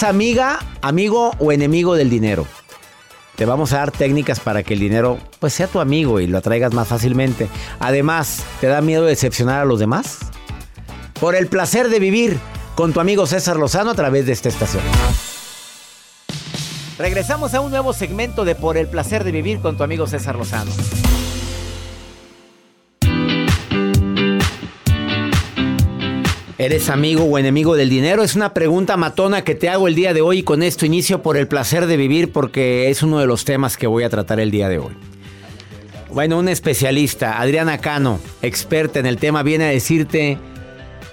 [0.00, 2.46] ¿Eres amiga, amigo o enemigo del dinero?
[3.36, 6.38] Te vamos a dar técnicas para que el dinero pues sea tu amigo y lo
[6.38, 7.48] atraigas más fácilmente.
[7.80, 10.20] Además, ¿te da miedo decepcionar a los demás?
[11.20, 12.38] Por el placer de vivir
[12.76, 14.82] con tu amigo César Lozano a través de esta estación.
[16.96, 20.36] Regresamos a un nuevo segmento de Por el placer de vivir con tu amigo César
[20.36, 20.70] Lozano.
[26.60, 28.22] ¿Eres amigo o enemigo del dinero?
[28.22, 31.22] Es una pregunta matona que te hago el día de hoy y con esto inicio
[31.22, 34.40] por el placer de vivir porque es uno de los temas que voy a tratar
[34.40, 34.92] el día de hoy.
[36.10, 40.36] Bueno, un especialista, Adriana Cano, experta en el tema, viene a decirte,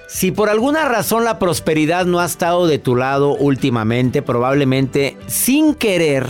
[0.10, 5.76] si por alguna razón la prosperidad no ha estado de tu lado últimamente, probablemente sin
[5.76, 6.28] querer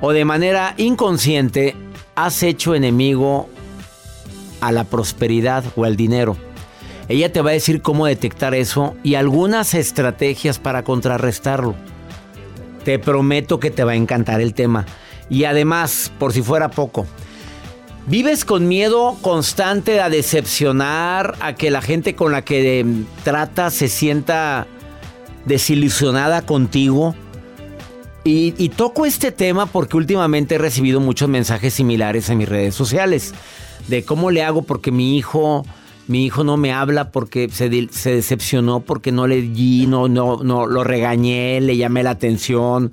[0.00, 1.74] o de manera inconsciente,
[2.14, 3.48] has hecho enemigo
[4.60, 6.36] a la prosperidad o al dinero.
[7.10, 11.74] Ella te va a decir cómo detectar eso y algunas estrategias para contrarrestarlo.
[12.84, 14.86] Te prometo que te va a encantar el tema.
[15.28, 17.08] Y además, por si fuera poco,
[18.06, 22.86] ¿vives con miedo constante a decepcionar, a que la gente con la que
[23.24, 24.68] tratas se sienta
[25.46, 27.16] desilusionada contigo?
[28.22, 32.76] Y, y, toco este tema porque últimamente he recibido muchos mensajes similares en mis redes
[32.76, 33.34] sociales
[33.88, 35.64] de cómo le hago porque mi hijo
[36.10, 40.66] mi hijo no me habla porque se, decepcionó porque no le di, no, no, no,
[40.66, 42.90] lo regañé, le llamé la atención.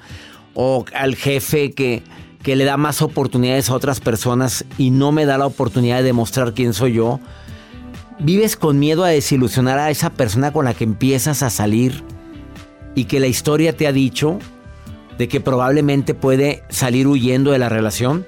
[0.53, 2.03] O al jefe que,
[2.43, 6.03] que le da más oportunidades a otras personas y no me da la oportunidad de
[6.03, 7.19] demostrar quién soy yo.
[8.19, 12.03] Vives con miedo a desilusionar a esa persona con la que empiezas a salir
[12.93, 14.37] y que la historia te ha dicho
[15.17, 18.27] de que probablemente puede salir huyendo de la relación.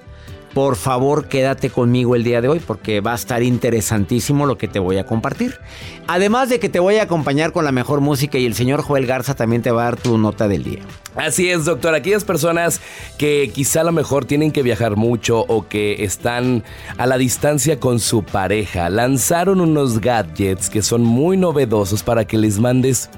[0.59, 4.67] Por favor, quédate conmigo el día de hoy porque va a estar interesantísimo lo que
[4.67, 5.57] te voy a compartir.
[6.05, 9.05] Además de que te voy a acompañar con la mejor música y el señor Joel
[9.05, 10.81] Garza también te va a dar tu nota del día.
[11.15, 11.95] Así es, doctor.
[11.95, 12.81] Aquellas personas
[13.17, 16.65] que quizá a lo mejor tienen que viajar mucho o que están
[16.97, 22.37] a la distancia con su pareja, lanzaron unos gadgets que son muy novedosos para que
[22.37, 23.09] les mandes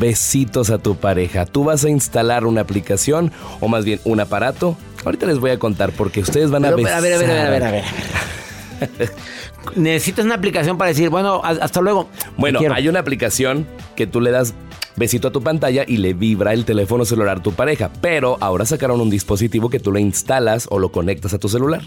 [0.00, 1.44] besitos a tu pareja.
[1.44, 4.74] Tú vas a instalar una aplicación o más bien un aparato.
[5.04, 6.94] Ahorita les voy a contar porque ustedes van Pero, a besar.
[6.94, 7.64] A ver, a ver, a ver, a ver.
[7.64, 7.84] A ver.
[9.76, 12.08] Necesitas una aplicación para decir, bueno, hasta luego.
[12.36, 14.54] Bueno, hay una aplicación que tú le das
[14.96, 17.90] besito a tu pantalla y le vibra el teléfono celular a tu pareja.
[18.00, 21.82] Pero ahora sacaron un dispositivo que tú le instalas o lo conectas a tu celular.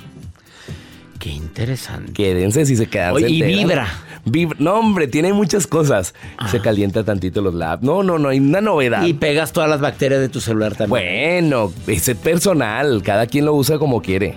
[1.26, 2.14] Qué interesante.
[2.14, 3.16] Quédense si se quedan.
[3.16, 3.88] Oye, y vibra.
[4.26, 4.58] Vibra.
[4.60, 6.14] No, hombre, tiene muchas cosas.
[6.38, 6.48] Ah.
[6.50, 7.82] Se calienta tantito los labs.
[7.82, 9.04] No, no, no, hay una novedad.
[9.04, 11.50] Y pegas todas las bacterias de tu celular también.
[11.50, 13.02] Bueno, es personal.
[13.02, 14.36] Cada quien lo usa como quiere.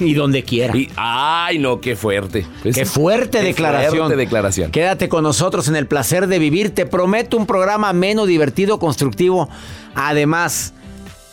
[0.00, 0.74] y donde quiera.
[0.74, 2.46] Y, ay, no, qué fuerte.
[2.62, 4.06] qué fuerte qué declaración.
[4.06, 4.70] Fuerte declaración.
[4.70, 6.74] Quédate con nosotros en el placer de vivir.
[6.74, 9.50] Te prometo un programa menos divertido, constructivo.
[9.94, 10.72] Además,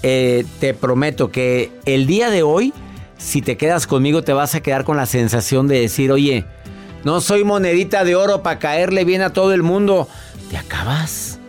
[0.04, 2.74] eh, te prometo que el día de hoy
[3.21, 6.45] si te quedas conmigo te vas a quedar con la sensación de decir, oye,
[7.03, 10.07] no soy monedita de oro para caerle bien a todo el mundo.
[10.50, 11.39] Te acabas.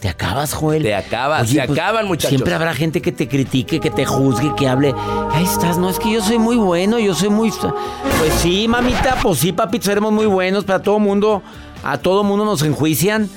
[0.00, 0.82] Te acabas, Joel.
[0.82, 2.28] Te acabas, Oye, se pues, acaban, muchachos.
[2.28, 4.94] Siempre habrá gente que te critique, que te juzgue, que hable.
[5.32, 7.50] Ahí estás, no es que yo soy muy bueno, yo soy muy.
[7.50, 11.42] Pues sí, mamita, pues sí, papi, seremos muy buenos, pero a todo mundo,
[11.82, 13.30] a todo mundo nos enjuician.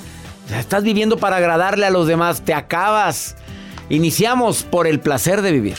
[0.44, 3.34] O sea, estás viviendo para agradarle a los demás, te acabas.
[3.88, 5.78] Iniciamos por el placer de vivir.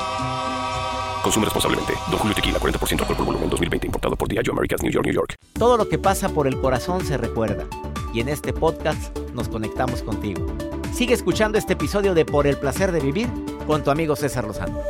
[1.23, 1.93] Consume responsablemente.
[2.09, 3.87] Don Julio Tequila, 40% alcohol por volumen, 2020.
[3.87, 5.35] Importado por Diageo Americas, New York, New York.
[5.53, 7.65] Todo lo que pasa por el corazón se recuerda.
[8.13, 10.45] Y en este podcast nos conectamos contigo.
[10.93, 13.29] Sigue escuchando este episodio de Por el placer de vivir
[13.65, 14.81] con tu amigo César Lozano.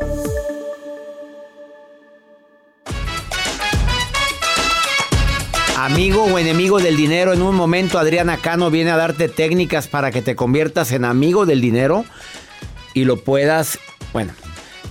[5.77, 10.12] Amigo o enemigo del dinero, en un momento Adriana Cano viene a darte técnicas para
[10.12, 12.06] que te conviertas en amigo del dinero
[12.94, 13.80] y lo puedas,
[14.13, 14.31] bueno,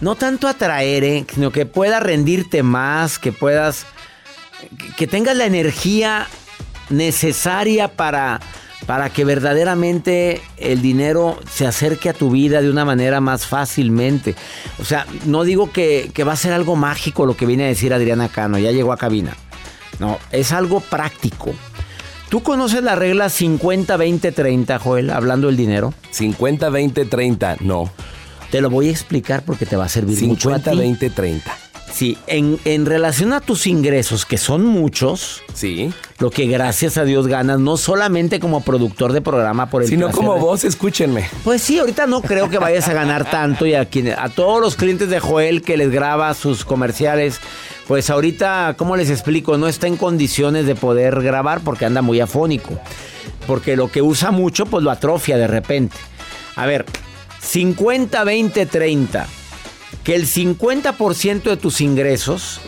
[0.01, 1.27] no tanto atraer, ¿eh?
[1.33, 3.87] sino que pueda rendirte más, que puedas,
[4.97, 6.27] que tengas la energía
[6.89, 8.41] necesaria para,
[8.87, 14.35] para que verdaderamente el dinero se acerque a tu vida de una manera más fácilmente.
[14.79, 17.69] O sea, no digo que, que va a ser algo mágico lo que viene a
[17.69, 19.37] decir Adriana Cano, ya llegó a cabina.
[19.99, 21.53] No, es algo práctico.
[22.31, 25.93] ¿Tú conoces la regla 50-20-30, Joel, hablando del dinero?
[26.13, 27.57] 50, 20, 30.
[27.61, 27.91] No.
[28.51, 30.77] Te lo voy a explicar porque te va a servir mucho a 50, ti.
[30.79, 31.57] 20, 30.
[31.93, 35.93] Sí, en, en relación a tus ingresos, que son muchos, Sí.
[36.21, 39.97] lo que gracias a Dios ganas, no solamente como productor de programa por el Si
[39.97, 41.29] no placer como vos, escúchenme.
[41.43, 44.61] Pues sí, ahorita no creo que vayas a ganar tanto y a, quien- a todos
[44.61, 47.41] los clientes de Joel que les graba sus comerciales,
[47.89, 49.59] pues ahorita, ¿cómo les explico?
[49.59, 52.79] No está en condiciones de poder grabar porque anda muy afónico.
[53.49, 55.97] Porque lo que usa mucho, pues lo atrofia de repente.
[56.55, 56.85] A ver,
[57.41, 59.27] 50, 20, 30.
[60.05, 62.61] Que el 50% de tus ingresos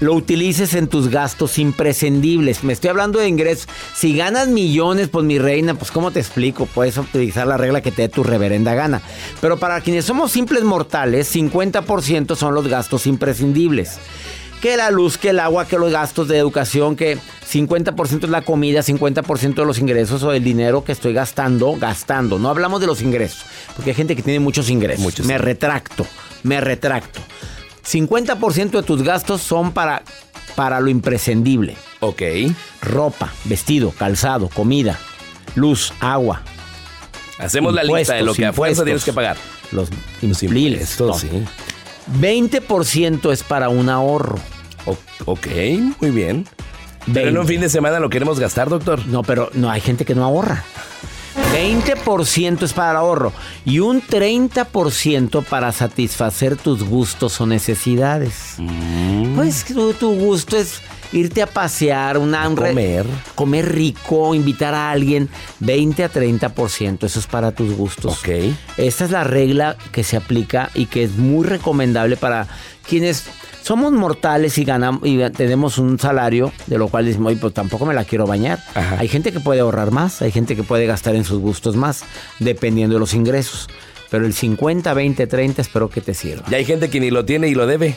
[0.00, 2.62] lo utilices en tus gastos imprescindibles.
[2.62, 3.68] Me estoy hablando de ingresos.
[3.94, 6.66] Si ganas millones, pues mi reina, pues ¿cómo te explico?
[6.66, 9.02] Puedes utilizar la regla que te dé tu reverenda gana.
[9.40, 13.98] Pero para quienes somos simples mortales, 50% son los gastos imprescindibles.
[14.60, 18.42] Que la luz, que el agua, que los gastos de educación, que 50% es la
[18.42, 22.38] comida, 50% de los ingresos o del dinero que estoy gastando, gastando.
[22.38, 23.44] No hablamos de los ingresos,
[23.76, 25.04] porque hay gente que tiene muchos ingresos.
[25.04, 25.26] Muchos.
[25.26, 26.06] me retracto,
[26.42, 27.20] me retracto.
[27.88, 30.02] 50% de tus gastos son para,
[30.56, 31.76] para lo imprescindible.
[32.00, 32.22] Ok.
[32.82, 34.98] Ropa, vestido, calzado, comida,
[35.54, 36.42] luz, agua,
[37.38, 39.36] Hacemos la lista de lo que a fuerza tienes que pagar.
[39.70, 39.88] los
[40.42, 40.98] impliles.
[41.16, 41.28] sí.
[42.20, 44.38] 20% es para un ahorro.
[44.86, 44.96] O-
[45.26, 45.46] ok,
[46.00, 46.46] muy bien.
[47.12, 47.52] Pero en un 20.
[47.52, 49.06] fin de semana lo queremos gastar, doctor.
[49.06, 50.64] No, pero no hay gente que no ahorra.
[51.54, 53.32] 20% es para el ahorro
[53.64, 58.54] y un 30% para satisfacer tus gustos o necesidades.
[58.58, 59.34] Mm.
[59.36, 60.80] Pues tu, tu gusto es
[61.12, 63.06] irte a pasear, una, un Comer.
[63.34, 65.28] comer rico, invitar a alguien.
[65.60, 68.18] 20 a 30%, eso es para tus gustos.
[68.20, 68.28] Ok.
[68.76, 72.46] Esta es la regla que se aplica y que es muy recomendable para
[72.86, 73.24] quienes
[73.62, 77.84] somos mortales y ganamos y tenemos un salario, de lo cual decimos, "Oye, pues tampoco
[77.84, 78.58] me la quiero bañar.
[78.74, 78.96] Ajá.
[78.98, 82.02] Hay gente que puede ahorrar más, hay gente que puede gastar en sus gustos más,
[82.38, 83.68] dependiendo de los ingresos.
[84.10, 86.44] Pero el 50, 20, 30 espero que te sirva.
[86.50, 87.94] Y hay gente que ni lo tiene y lo debe.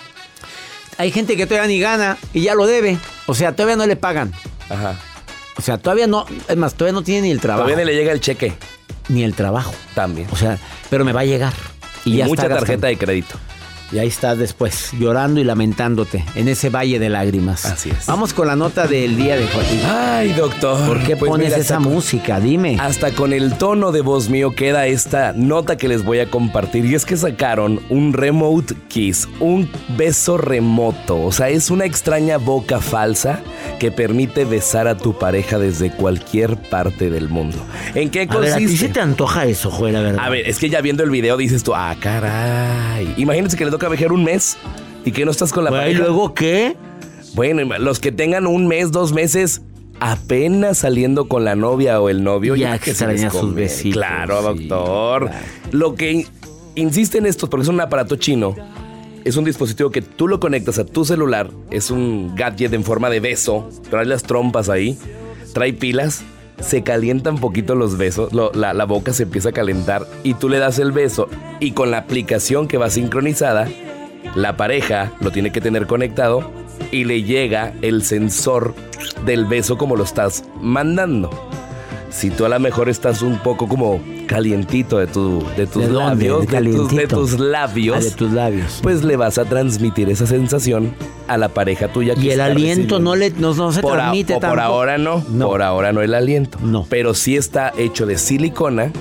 [0.98, 2.98] Hay gente que todavía ni gana y ya lo debe.
[3.25, 4.31] O sea, todavía no le pagan.
[4.69, 4.95] Ajá.
[5.57, 7.63] O sea, todavía no, es más, todavía no tiene ni el trabajo.
[7.67, 8.53] Todavía ni le llega el cheque.
[9.10, 9.74] Ni el trabajo.
[9.93, 10.27] También.
[10.31, 10.57] O sea,
[10.89, 11.53] pero me va a llegar.
[12.05, 13.36] Y, Y, ya mucha está tarjeta de crédito.
[13.91, 17.65] Y ahí estás después, llorando y lamentándote en ese valle de lágrimas.
[17.65, 18.05] Así es.
[18.05, 19.50] Vamos con la nota del día de hoy.
[19.86, 20.88] Ay, doctor.
[20.88, 22.39] ¿Por qué Pues pones mira, esa con- música?
[22.39, 22.77] Dime.
[22.79, 26.86] Hasta con el tono de voz mío queda esta nota que les voy a compartir.
[26.86, 31.21] Y es que sacaron un remote kiss, un beso remoto.
[31.21, 33.41] O sea, es una extraña boca falsa
[33.77, 37.57] que permite besar a tu pareja desde cualquier parte del mundo.
[37.93, 38.63] ¿En qué A ver, consiste?
[38.63, 40.25] ¿a ti se te antoja eso, Joel, la verdad?
[40.25, 43.13] A ver, es que ya viendo el video dices tú, ah, caray.
[43.17, 44.57] Imagínate que le viajar un mes
[45.05, 46.75] y que no estás con la ¿Y luego qué?
[47.33, 49.61] Bueno, los que tengan un mes, dos meses,
[50.00, 53.93] apenas saliendo con la novia o el novio, Ya que se les extraña sus besitos,
[53.97, 55.27] Claro, sí, doctor.
[55.29, 55.45] claro.
[55.71, 56.27] Lo que in-
[56.75, 58.55] insiste en esto, porque es un aparato chino,
[59.23, 63.09] es un dispositivo que tú lo conectas a tu celular, es un gadget en forma
[63.09, 64.97] de beso, trae las trompas ahí,
[65.53, 66.23] trae pilas.
[66.62, 70.60] Se calientan poquito los besos, la, la boca se empieza a calentar y tú le
[70.60, 71.27] das el beso
[71.60, 73.68] y con la aplicación que va sincronizada,
[74.36, 76.50] la pareja lo tiene que tener conectado
[76.91, 78.74] y le llega el sensor
[79.25, 81.30] del beso como lo estás mandando.
[82.10, 84.00] Si tú a lo mejor estás un poco como
[84.31, 87.17] calientito de, tu, de tus labios, de, tus, de Calientito.
[87.17, 88.79] tus labios, Ah, de tus labios.
[88.81, 90.93] pues le vas a transmitir esa sensación
[91.27, 92.15] a la pareja tuya.
[92.15, 94.41] que y el está aliento no, le, no, no se por, a- transmite o por
[94.51, 94.61] tampoco.
[94.65, 95.47] ahora no, No.
[95.47, 96.57] por ahora no el aliento.
[96.63, 96.85] No.
[96.89, 98.93] Pero sí está hecho de silicona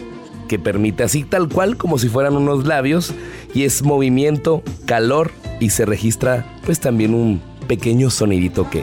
[0.48, 3.14] que permite así tal cual como si fueran unos labios
[3.54, 8.82] y es movimiento, calor y se registra pues también un pequeño sonidito que,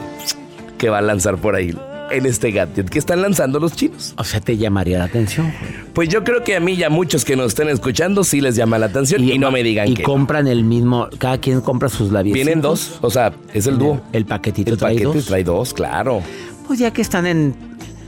[0.78, 1.76] que va a lanzar por ahí
[2.10, 4.14] en este gadget que están lanzando los chinos.
[4.16, 5.52] O sea, te llamaría la atención.
[5.92, 8.56] Pues yo creo que a mí y a muchos que nos estén escuchando sí les
[8.56, 10.08] llama la atención y, no me digan Y que no.
[10.08, 12.34] compran el mismo, cada quien compra sus labios.
[12.34, 14.00] Vienen dos, o sea, es el dúo.
[14.12, 15.26] El paquetito El trae paquete dos.
[15.26, 16.22] trae dos, claro.
[16.66, 17.54] Pues ya que están en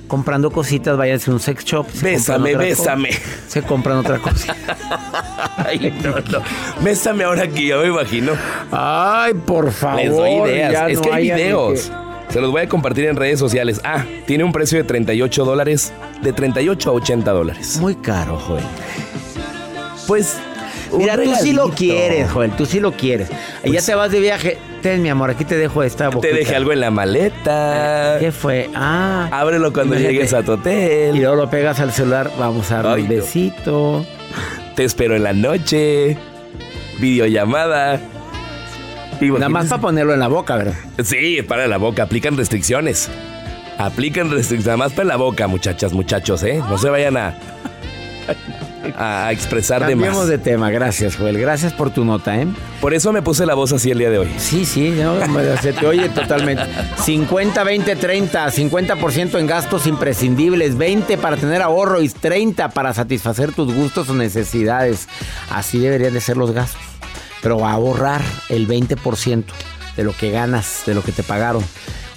[0.07, 1.87] comprando cositas, váyanse a un sex shop.
[1.93, 3.11] se Bésame, bésame.
[3.47, 4.55] Se compran otra cosa.
[5.57, 6.45] Ay, no, no.
[6.83, 8.33] Bésame ahora aquí, ya me imagino.
[8.73, 10.03] Ay, por favor.
[10.03, 10.91] Les doy ideas.
[10.91, 11.93] Es no que hay videos.
[12.31, 13.81] Se los voy a compartir en redes sociales.
[13.85, 15.93] Ah, tiene un precio de 38 dólares.
[16.23, 17.77] De 38 a 80 que- dólares.
[17.81, 18.63] Muy caro, Joel.
[20.07, 20.37] Pues.
[20.93, 23.29] Mira, tú sí lo quieres, Joel, tú sí lo quieres.
[23.63, 24.59] y ya Pues- te vas de viaje.
[24.83, 26.35] Ten, mi amor, aquí te dejo esta Te boquita.
[26.35, 28.17] dejé algo en la maleta.
[28.19, 28.69] ¿Qué fue?
[28.75, 29.29] Ah.
[29.31, 30.15] Ábrelo cuando Imagínate.
[30.15, 31.17] llegues a tu Y hotel.
[31.17, 33.09] luego lo pegas al celular, vamos a dar un no.
[33.09, 34.05] besito.
[34.75, 36.17] Te espero en la noche.
[36.99, 38.01] Videollamada.
[39.21, 40.75] Nada más para ponerlo en la boca, ¿verdad?
[41.05, 43.09] Sí, para la boca, aplican restricciones.
[43.79, 46.63] Aplican restricciones, nada más para la boca, muchachas, muchachos, ¿eh?
[46.69, 47.35] No se vayan a,
[48.99, 50.29] a expresar de Cambiemos más.
[50.29, 51.39] de tema, gracias, Joel.
[51.39, 52.47] Gracias por tu nota, ¿eh?
[52.81, 54.29] Por eso me puse la voz así el día de hoy.
[54.39, 55.17] Sí, sí, no,
[55.61, 56.63] se te oye totalmente.
[57.03, 63.53] 50, 20, 30, 50% en gastos imprescindibles, 20 para tener ahorro y 30 para satisfacer
[63.53, 65.09] tus gustos o necesidades.
[65.51, 66.81] Así deberían de ser los gastos.
[67.43, 69.45] Pero a ahorrar el 20%
[69.97, 71.65] de lo que ganas, de lo que te pagaron.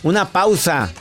[0.03, 0.91] Una pausa.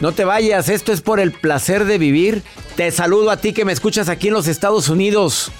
[0.00, 2.42] No te vayas, esto es por el placer de vivir.
[2.76, 5.50] Te saludo a ti que me escuchas aquí en los Estados Unidos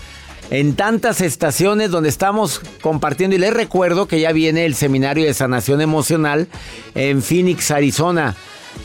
[0.50, 5.34] en tantas estaciones donde estamos compartiendo y les recuerdo que ya viene el seminario de
[5.34, 6.48] sanación emocional
[6.94, 8.36] en Phoenix, Arizona.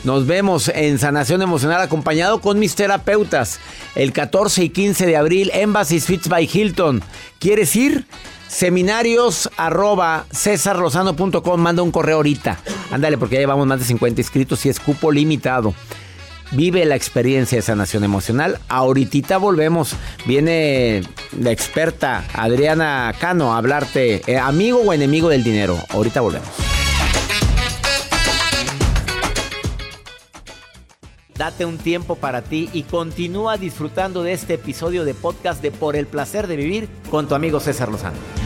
[0.04, 3.60] Nos vemos en sanación emocional acompañado con mis terapeutas
[3.94, 7.02] el 14 y 15 de abril Embassy Suites by Hilton.
[7.38, 8.06] ¿Quieres ir?
[8.52, 9.48] Seminarios.
[11.56, 12.58] Manda un correo ahorita.
[12.90, 15.74] Ándale, porque ya llevamos más de 50 inscritos y es cupo limitado.
[16.50, 18.58] Vive la experiencia de sanación emocional.
[18.68, 19.96] Ahorita volvemos.
[20.26, 21.02] Viene
[21.40, 25.78] la experta Adriana Cano a hablarte, eh, amigo o enemigo del dinero.
[25.88, 26.48] Ahorita volvemos.
[31.34, 35.96] Date un tiempo para ti y continúa disfrutando de este episodio de podcast de Por
[35.96, 38.41] el placer de vivir con tu amigo César Lozano.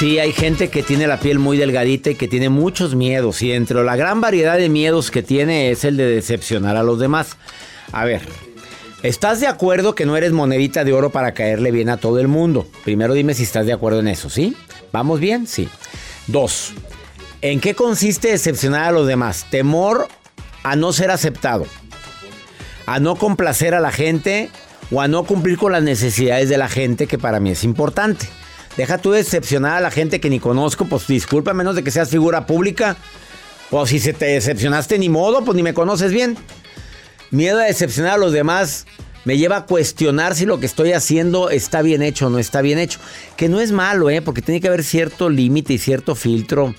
[0.00, 3.42] Sí, hay gente que tiene la piel muy delgadita y que tiene muchos miedos.
[3.42, 6.98] Y entre la gran variedad de miedos que tiene es el de decepcionar a los
[6.98, 7.36] demás.
[7.92, 8.22] A ver,
[9.02, 12.28] ¿estás de acuerdo que no eres monedita de oro para caerle bien a todo el
[12.28, 12.66] mundo?
[12.82, 14.56] Primero dime si estás de acuerdo en eso, ¿sí?
[14.90, 15.46] ¿Vamos bien?
[15.46, 15.68] Sí.
[16.28, 16.72] Dos,
[17.42, 19.48] ¿en qué consiste decepcionar a los demás?
[19.50, 20.08] Temor
[20.62, 21.66] a no ser aceptado,
[22.86, 24.48] a no complacer a la gente
[24.90, 28.30] o a no cumplir con las necesidades de la gente, que para mí es importante.
[28.76, 32.10] Deja tú decepcionar a la gente que ni conozco, pues disculpa, menos de que seas
[32.10, 32.96] figura pública.
[33.70, 36.36] O si se te decepcionaste ni modo, pues ni me conoces bien.
[37.30, 38.86] Miedo a decepcionar a los demás
[39.24, 42.62] me lleva a cuestionar si lo que estoy haciendo está bien hecho o no está
[42.62, 42.98] bien hecho.
[43.36, 44.22] Que no es malo, ¿eh?
[44.22, 46.74] Porque tiene que haber cierto límite y cierto filtro.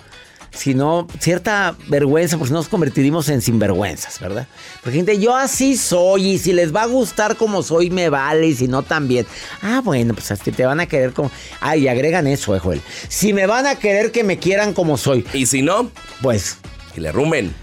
[0.53, 4.47] Sino cierta vergüenza, porque nos convertiríamos en sinvergüenzas, ¿verdad?
[4.83, 8.47] Porque gente, yo así soy y si les va a gustar como soy, me vale
[8.47, 9.25] y si no, también.
[9.61, 11.31] Ah, bueno, pues así te van a querer como...
[11.61, 12.81] Ay, agregan eso, eh, Joel.
[13.07, 15.89] Si me van a querer que me quieran como soy, Y si no,
[16.21, 16.57] pues
[16.93, 17.55] que le rumben.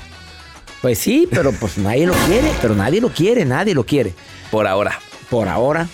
[0.81, 4.15] pues sí, pero pues nadie lo quiere, pero nadie lo quiere, nadie lo quiere.
[4.51, 4.99] Por ahora.
[5.29, 5.87] Por ahora.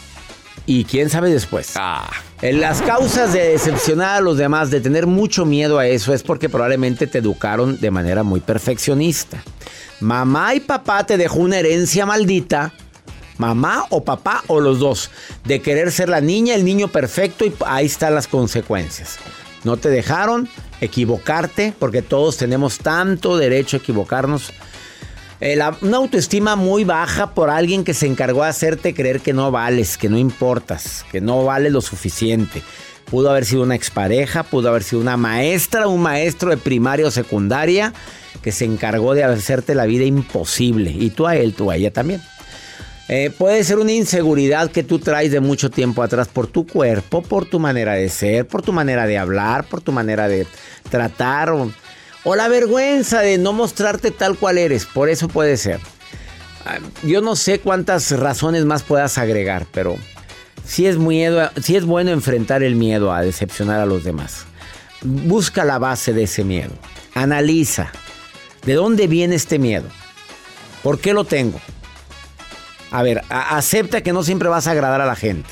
[0.65, 1.73] Y quién sabe después.
[1.75, 2.09] Ah.
[2.53, 6.51] Las causas de decepcionar a los demás, de tener mucho miedo a eso, es porque
[6.51, 9.43] probablemente te educaron de manera muy perfeccionista.
[10.01, 12.75] Mamá y papá te dejó una herencia maldita,
[13.39, 15.11] mamá o papá o los dos,
[15.45, 19.17] de querer ser la niña, el niño perfecto y ahí están las consecuencias.
[19.65, 20.47] No te dejaron
[20.83, 24.53] equivocarte, porque todos tenemos tanto derecho a equivocarnos.
[25.41, 29.51] Eh, una autoestima muy baja por alguien que se encargó de hacerte creer que no
[29.51, 32.63] vales, que no importas, que no vale lo suficiente.
[33.11, 37.11] Pudo haber sido una expareja, pudo haber sido una maestra, un maestro de primaria o
[37.11, 37.93] secundaria
[38.43, 40.91] que se encargó de hacerte la vida imposible.
[40.91, 42.23] Y tú a él, tú a ella también.
[43.09, 47.23] Eh, puede ser una inseguridad que tú traes de mucho tiempo atrás por tu cuerpo,
[47.23, 50.47] por tu manera de ser, por tu manera de hablar, por tu manera de
[50.89, 51.71] tratar o,
[52.35, 54.87] la vergüenza de no mostrarte tal cual eres.
[54.87, 55.81] Por eso puede ser.
[56.65, 59.97] Ah, yo no sé cuántas razones más puedas agregar, pero
[60.65, 64.47] sí es, miedo, sí es bueno enfrentar el miedo a decepcionar a los demás.
[65.03, 66.73] Busca la base de ese miedo.
[67.15, 67.93] Analiza.
[68.65, 69.87] ¿De dónde viene este miedo?
[70.83, 71.61] ¿Por qué lo tengo?
[72.91, 75.51] A ver, acepta que no siempre vas a agradar a la gente.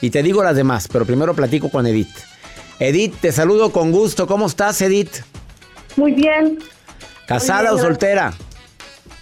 [0.00, 2.10] Y te digo las demás, pero primero platico con Edith.
[2.80, 4.26] Edith, te saludo con gusto.
[4.26, 5.20] ¿Cómo estás, Edith?
[5.96, 6.58] Muy bien.
[7.26, 8.32] ¿Casada o soltera?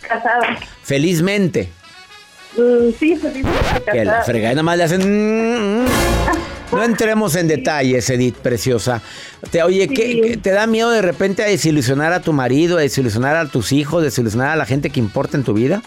[0.07, 0.59] Casada.
[0.83, 1.69] Felizmente.
[2.57, 3.93] Mm, sí, felizmente.
[3.93, 5.01] Que la fregada nada más le hacen.
[5.01, 5.87] Mm, mm.
[6.73, 9.03] No entremos en detalles, Edith, preciosa.
[9.51, 13.35] Te, oye, ¿qué, ¿te da miedo de repente a desilusionar a tu marido, a desilusionar
[13.35, 15.83] a tus hijos, desilusionar a la gente que importa en tu vida?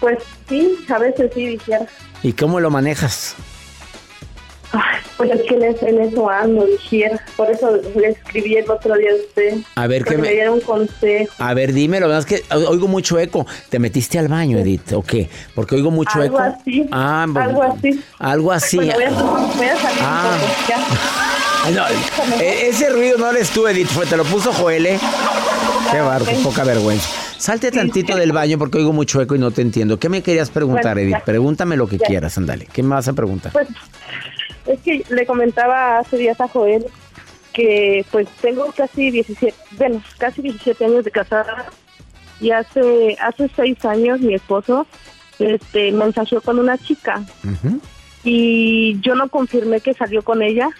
[0.00, 0.18] Pues
[0.48, 1.86] sí, a veces sí, dijera.
[2.22, 3.36] ¿Y cómo lo manejas?
[5.16, 7.20] Pues es que en, eso ando, dijera.
[7.36, 9.58] Por eso le escribí el otro día a usted.
[9.74, 10.30] A ver, que me...
[10.30, 11.32] diera un consejo.
[11.38, 12.16] A ver, dímelo.
[12.16, 13.46] Es que oigo mucho eco.
[13.68, 14.92] ¿Te metiste al baño, Edith?
[14.92, 15.28] ¿O qué?
[15.54, 16.56] Porque oigo mucho algo eco.
[16.60, 18.04] Así, ah, algo así.
[18.18, 18.76] Algo así.
[18.76, 20.38] voy, a, salir ah.
[22.40, 23.88] E, ese ruido no eres tú, Edith.
[24.08, 24.98] Te lo puso Joel, ¿eh?
[25.90, 27.08] Qué barro, poca vergüenza.
[27.38, 29.98] Salte tantito del baño porque oigo mucho eco y no te entiendo.
[29.98, 31.18] ¿Qué me querías preguntar, Edith?
[31.24, 32.66] Pregúntame lo que quieras, ándale.
[32.72, 33.52] ¿Qué me vas a preguntar?
[33.52, 33.68] Pues
[34.66, 36.86] es que le comentaba hace días a Joel
[37.52, 41.66] que pues tengo casi 17, bueno, casi 17 años de casada
[42.40, 44.86] y hace hace seis años mi esposo
[45.38, 47.22] este mensajeó con una chica
[48.24, 50.70] y yo no confirmé que salió con ella,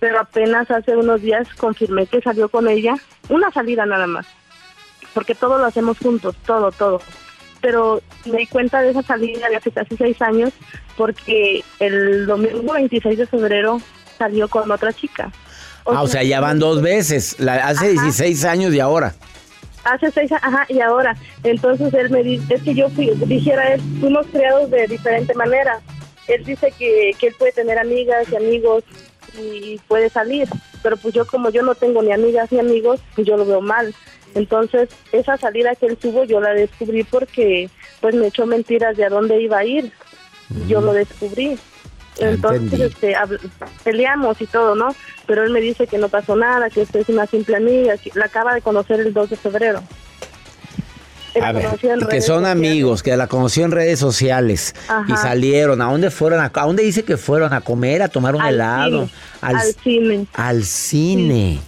[0.00, 2.94] pero apenas hace unos días confirmé que salió con ella,
[3.28, 4.26] una salida nada más
[5.16, 7.00] porque todo lo hacemos juntos, todo, todo.
[7.66, 10.52] Pero me di cuenta de esa salida de hace casi seis años
[10.96, 13.80] porque el domingo 26 de febrero
[14.16, 15.32] salió con otra chica.
[15.84, 19.16] ah, o sea, ya van dos veces, hace 16 años y ahora.
[19.82, 21.16] Hace seis, ajá, y ahora.
[21.42, 25.80] Entonces él me dice, es que yo fui, dijera él, fuimos creados de diferente manera.
[26.28, 28.84] Él dice que, que él puede tener amigas y amigos
[29.38, 30.48] y puede salir,
[30.82, 33.60] pero pues yo como yo no tengo ni amigas ni amigos, pues yo lo veo
[33.60, 33.94] mal.
[34.34, 39.04] Entonces, esa salida que él tuvo yo la descubrí porque pues me echó mentiras de
[39.04, 39.92] a dónde iba a ir.
[40.68, 41.58] Yo lo descubrí.
[42.18, 43.14] Entonces, este,
[43.84, 44.94] peleamos y todo, ¿no?
[45.26, 48.10] Pero él me dice que no pasó nada, que usted es una simple amiga, que
[48.14, 49.82] la acaba de conocer el 2 de febrero.
[51.42, 51.66] A ver,
[52.10, 54.74] que son amigos, que la conoció en redes sociales
[55.08, 55.82] y salieron.
[55.82, 56.40] ¿A dónde fueron?
[56.40, 57.52] ¿A, dónde dice que fueron?
[57.52, 58.02] ¿A comer?
[58.02, 59.08] ¿A tomar un helado?
[59.40, 60.26] Al, cine.
[60.34, 61.60] Al cine.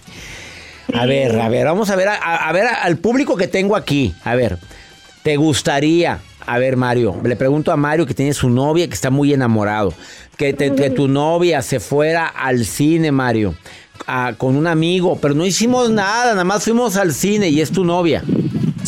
[0.93, 4.13] A ver, a ver, vamos a ver, a, ver al público que tengo aquí.
[4.23, 4.57] A ver,
[5.23, 9.09] ¿te gustaría, a ver Mario, le pregunto a Mario que tiene su novia que está
[9.09, 9.93] muy enamorado,
[10.37, 10.53] que,
[10.95, 13.55] tu novia se fuera al cine, Mario,
[14.37, 17.83] con un amigo, pero no hicimos nada, nada más fuimos al cine y es tu
[17.83, 18.23] novia.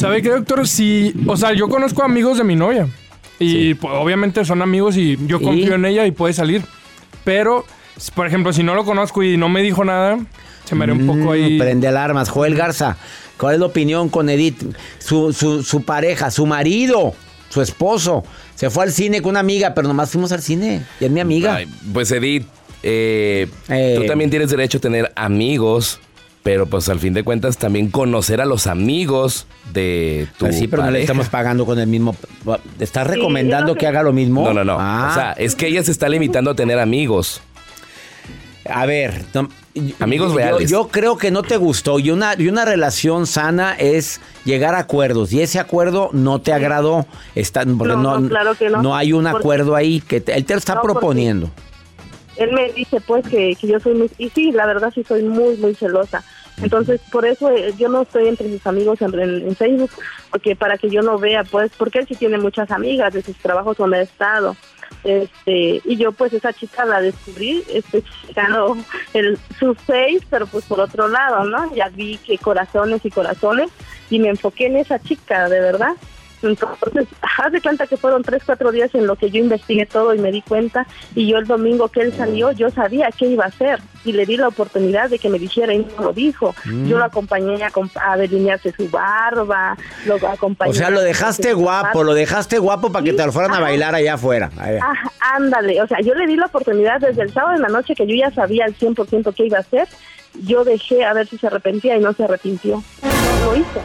[0.01, 0.67] ¿Sabe qué, doctor?
[0.67, 2.87] Si, o sea, yo conozco amigos de mi novia
[3.37, 6.63] y pues, obviamente son amigos y yo confío en ella y puede salir,
[7.23, 7.65] pero,
[8.15, 10.17] por ejemplo, si no lo conozco y no me dijo nada,
[10.65, 11.53] se me un poco ahí.
[11.53, 12.29] Mm, prende alarmas.
[12.29, 12.97] Joel Garza,
[13.37, 14.63] ¿cuál es la opinión con Edith?
[14.97, 17.13] Su, su, pareja, su marido,
[17.49, 18.23] su esposo,
[18.55, 20.83] se fue al cine con una amiga, pero nomás fuimos al cine.
[20.99, 21.59] Y es mi amiga.
[21.93, 22.47] pues Edith,
[22.81, 23.97] eh, eh.
[23.99, 25.99] tú también tienes derecho a tener amigos.
[26.43, 30.67] Pero pues al fin de cuentas también conocer a los amigos de tu pues sí,
[30.67, 32.15] pero no le estamos pagando con el mismo.
[32.79, 33.85] ¿Estás recomendando que...
[33.85, 34.43] haga lo mismo?
[34.45, 34.77] No, no, no.
[34.79, 35.09] Ah.
[35.11, 37.41] O sea, es que ella se está limitando a tener amigos.
[38.67, 39.25] A ver,
[39.99, 40.69] amigos reales.
[40.69, 44.79] Yo, creo que no te gustó y una, y una relación sana es llegar a
[44.79, 47.05] acuerdos y ese acuerdo no te agradó.
[47.35, 48.81] Está, porque no, claro que no.
[48.81, 51.51] no hay un acuerdo ahí que él te lo está proponiendo.
[52.41, 54.11] Él me dice pues que, yo soy muy...
[54.17, 56.23] Y sí, la verdad sí soy muy, muy celosa.
[56.61, 59.91] Entonces, por eso eh, yo no estoy entre sus amigos en, en, Facebook,
[60.29, 63.37] porque para que yo no vea, pues, porque él sí tiene muchas amigas de sus
[63.37, 64.55] trabajos donde ha estado.
[65.03, 68.77] este y yo pues esa chica la descubrí especificando
[69.13, 73.71] el su face pero pues por otro lado no ya vi que corazones y corazones
[74.11, 75.95] y me enfoqué en esa chica de verdad
[76.43, 80.13] entonces, haz de cuenta que fueron tres, cuatro días en lo que yo investigué todo
[80.13, 80.87] y me di cuenta.
[81.15, 83.79] Y yo el domingo que él salió, yo sabía qué iba a hacer.
[84.03, 86.55] Y le di la oportunidad de que me dijera y no lo dijo.
[86.65, 86.87] Mm.
[86.87, 87.71] Yo lo acompañé a,
[88.03, 90.71] a delinearse su barba, lo acompañé.
[90.71, 93.93] O sea, lo dejaste guapo, lo dejaste guapo para que te lo fueran a bailar
[93.93, 94.49] allá afuera.
[94.57, 94.77] Ahí.
[94.77, 97.93] Ajá, ándale, o sea, yo le di la oportunidad desde el sábado en la noche
[97.93, 99.87] que yo ya sabía al 100% qué iba a hacer.
[100.45, 102.83] Yo dejé a ver si se arrepentía y no se arrepintió.
[103.03, 103.81] No lo hizo.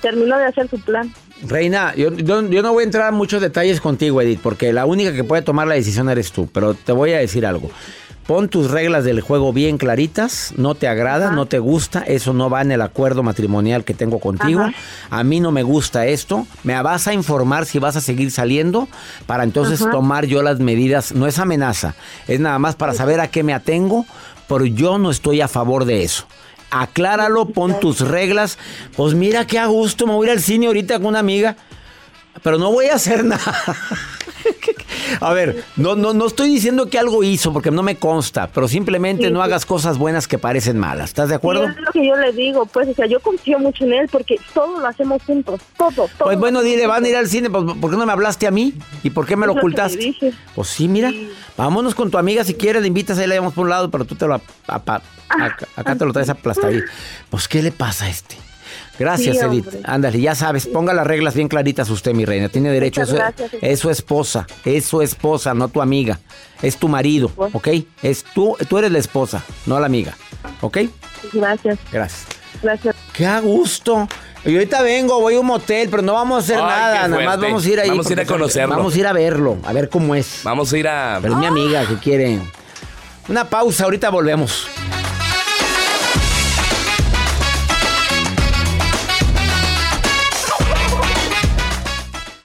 [0.00, 1.12] Terminó de hacer su plan.
[1.46, 4.84] Reina, yo, yo- yo no voy a entrar en muchos detalles contigo, Edith, porque la
[4.86, 6.48] única que puede tomar la decisión eres tú.
[6.52, 7.70] Pero te voy a decir algo.
[8.26, 12.48] Pon tus reglas del juego bien claritas, no te agrada, no te gusta, eso no
[12.48, 14.60] va en el acuerdo matrimonial que tengo contigo.
[14.60, 14.72] Ajá.
[15.10, 16.46] A mí no me gusta esto.
[16.62, 18.86] Me vas a informar si vas a seguir saliendo
[19.26, 19.90] para entonces Ajá.
[19.90, 21.12] tomar yo las medidas.
[21.12, 21.96] No es amenaza,
[22.28, 24.06] es nada más para saber a qué me atengo,
[24.46, 26.26] pero yo no estoy a favor de eso.
[26.70, 28.58] Acláralo, pon tus reglas.
[28.96, 31.56] Pues mira qué a gusto, me voy a ir al cine ahorita con una amiga.
[32.42, 33.54] Pero no voy a hacer nada.
[35.20, 38.68] A ver, no, no, no estoy diciendo que algo hizo porque no me consta, pero
[38.68, 39.44] simplemente Sí, no sí.
[39.44, 41.10] hagas cosas buenas que parecen malas.
[41.10, 41.66] ¿Estás de acuerdo?
[41.66, 44.08] Sí, es lo que yo le digo, pues, o sea, yo confío mucho en él
[44.10, 46.08] porque todo lo hacemos juntos, todo, todo.
[46.24, 48.50] Pues bueno, dile, van a ir al cine, pues ¿por qué no me hablaste a
[48.50, 48.74] mí?
[49.02, 49.98] ¿Y por qué me lo lo ocultaste?
[49.98, 50.32] dije.
[50.54, 51.12] Pues sí, mira,
[51.56, 54.04] vámonos con tu amiga si quieres, le invitas, ahí la llevamos por un lado, pero
[54.04, 54.40] tú te lo...
[54.66, 56.86] apa- acá, acá te lo traes aplastadito.
[57.30, 58.36] Pues ¿qué le pasa a este?
[59.00, 59.66] Gracias, Sí, Edith.
[59.82, 62.50] Ándale, ya sabes, ponga las reglas bien claritas usted, mi reina.
[62.50, 63.50] Tiene derecho, eso, gracias.
[63.62, 66.20] es su esposa, es su esposa, no tu amiga.
[66.60, 67.56] Es tu marido, Bueno.
[67.56, 67.68] ¿ok?
[68.02, 70.14] Es tú, tú eres la esposa, no la amiga,
[70.60, 70.78] ¿ok?
[71.32, 72.26] Gracias, Gracias.
[72.62, 72.94] gracias.
[73.14, 74.06] Qué a gusto.
[74.44, 77.08] Y ahorita vengo, voy a un motel, pero no vamos a hacer Ay, nada.
[77.08, 77.88] Nada más vamos a ir ahí.
[77.88, 78.76] Vamos a ir a conocerlo.
[78.76, 80.40] Vamos a ir a verlo, a ver cómo es.
[80.44, 81.18] Vamos a ir a...
[81.22, 82.38] Pero es mi amiga que quiere.
[83.28, 84.66] Una pausa, ahorita volvemos.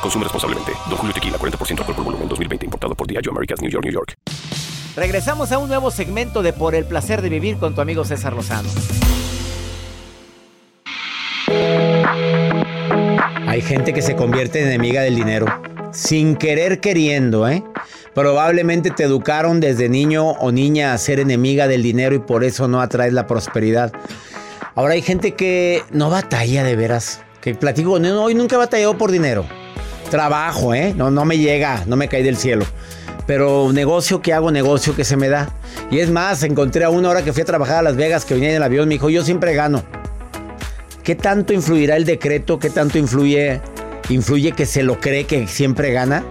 [0.00, 0.72] Consume responsablemente.
[0.88, 2.66] Don Julio Tequila, 40% alcohol por volumen, 2020.
[2.66, 4.14] Importado por Diageo Americas, New York, New York.
[4.96, 8.32] Regresamos a un nuevo segmento de Por el placer de vivir con tu amigo César
[8.32, 8.68] Lozano.
[13.46, 15.46] Hay gente que se convierte en enemiga del dinero,
[15.92, 17.62] sin querer queriendo, ¿eh?
[18.14, 22.68] Probablemente te educaron desde niño o niña a ser enemiga del dinero y por eso
[22.68, 23.92] no atraes la prosperidad.
[24.74, 29.10] Ahora hay gente que no batalla de veras, que platico, no, hoy nunca batalló por
[29.10, 29.44] dinero.
[30.10, 30.92] Trabajo, ¿eh?
[30.96, 32.66] No, no me llega, no me cae del cielo.
[33.26, 35.48] Pero negocio que hago, negocio que se me da.
[35.90, 38.34] Y es más, encontré a una hora que fui a trabajar a Las Vegas, que
[38.34, 39.84] venía en el avión, me dijo, yo siempre gano.
[41.04, 42.58] ¿Qué tanto influirá el decreto?
[42.58, 43.60] ¿Qué tanto influye,
[44.08, 46.24] influye que se lo cree que siempre gana?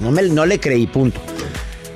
[0.00, 1.20] No, me, no le creí, punto.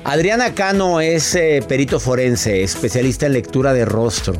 [0.03, 4.33] Adriana Cano es eh, perito forense, especialista en lectura de rostro,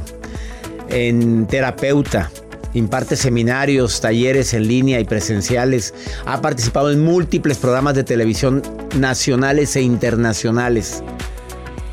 [0.90, 2.32] en terapeuta,
[2.74, 5.94] imparte seminarios, talleres en línea y presenciales,
[6.26, 8.62] ha participado en múltiples programas de televisión
[8.98, 11.04] nacionales e internacionales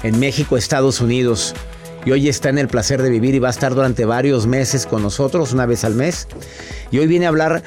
[0.03, 1.55] en México, Estados Unidos.
[2.05, 4.87] Y hoy está en el placer de vivir y va a estar durante varios meses
[4.87, 6.29] con nosotros, una vez al mes.
[6.91, 7.63] Y hoy viene a hablar,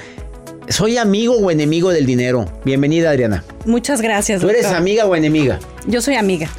[0.69, 2.45] ¿soy amigo o enemigo del dinero?
[2.63, 3.43] Bienvenida Adriana.
[3.65, 4.41] Muchas gracias.
[4.41, 4.79] ¿Tú eres doctor.
[4.79, 5.59] amiga o enemiga?
[5.85, 6.49] Yo soy amiga.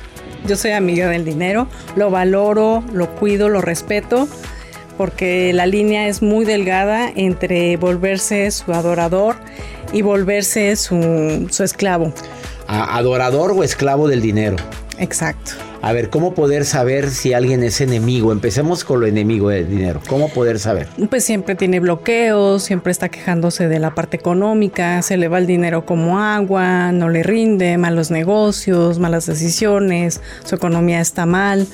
[0.46, 1.66] Yo soy amiga del dinero.
[1.96, 4.28] Lo valoro, lo cuido, lo respeto,
[4.96, 9.36] porque la línea es muy delgada entre volverse su adorador
[9.92, 12.12] y volverse su, su esclavo.
[12.66, 14.56] A- ¿Adorador o esclavo del dinero?
[14.98, 15.52] Exacto.
[15.84, 18.30] A ver, ¿cómo poder saber si alguien es enemigo?
[18.30, 20.00] Empecemos con lo enemigo del dinero.
[20.08, 20.86] ¿Cómo poder saber?
[21.10, 25.46] Pues siempre tiene bloqueos, siempre está quejándose de la parte económica, se le va el
[25.48, 31.66] dinero como agua, no le rinde, malos negocios, malas decisiones, su economía está mal.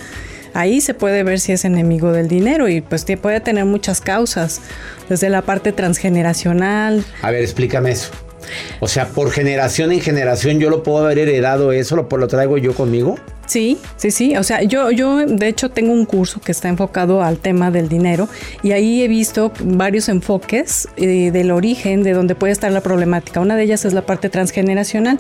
[0.54, 4.60] Ahí se puede ver si es enemigo del dinero y pues puede tener muchas causas,
[5.08, 7.04] desde la parte transgeneracional.
[7.22, 8.10] A ver, explícame eso.
[8.80, 12.58] O sea, por generación en generación yo lo puedo haber heredado eso, lo, lo traigo
[12.58, 13.16] yo conmigo.
[13.46, 14.36] Sí, sí, sí.
[14.36, 17.88] O sea, yo, yo de hecho tengo un curso que está enfocado al tema del
[17.88, 18.28] dinero
[18.62, 23.40] y ahí he visto varios enfoques eh, del origen de donde puede estar la problemática.
[23.40, 25.18] Una de ellas es la parte transgeneracional.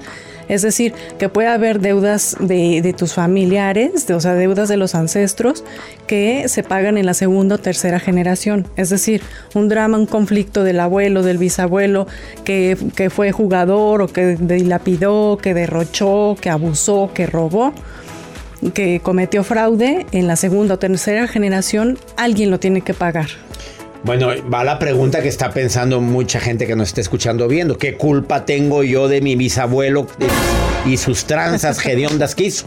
[0.48, 5.64] Es decir, que puede haber deudas de, tus familiares, o sea, deudas de los ancestros
[6.06, 8.66] que se pagan en la segunda o tercera generación.
[8.76, 9.22] Es decir,
[9.54, 12.06] un drama, un conflicto del abuelo, del bisabuelo,
[12.44, 17.74] que, que fue jugador o que dilapidó, que derrochó, que abusó, que robó
[18.74, 23.28] que cometió fraude en la segunda o tercera generación, alguien lo tiene que pagar.
[24.04, 27.76] Bueno, va la pregunta que está pensando mucha gente que nos está escuchando viendo.
[27.76, 30.06] ¿Qué culpa tengo yo de mi bisabuelo
[30.86, 32.66] y sus tranzas hediondas que hizo?